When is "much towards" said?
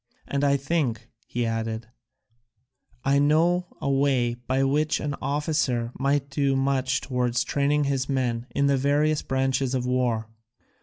6.55-7.43